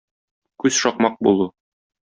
Күз 0.63 0.79
шакмак 0.85 1.21
булу. 1.29 1.51